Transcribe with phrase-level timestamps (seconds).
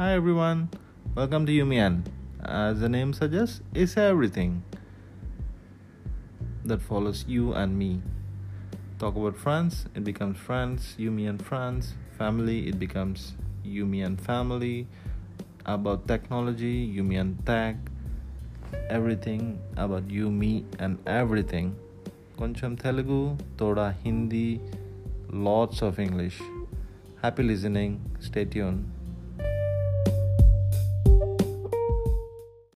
[0.00, 0.70] Hi everyone,
[1.14, 2.06] welcome to Yumian.
[2.42, 4.62] As the name suggests, it's everything
[6.64, 8.00] that follows you and me.
[8.98, 11.92] Talk about friends, it becomes friends, Yumian friends.
[12.16, 14.86] Family, it becomes Yumian family.
[15.66, 17.76] About technology, Yumian tech.
[18.88, 21.76] Everything about you, me, and everything.
[22.38, 24.62] Koncham Telugu, Toda Hindi,
[25.28, 26.40] lots of English.
[27.20, 28.00] Happy listening.
[28.18, 28.99] Stay tuned.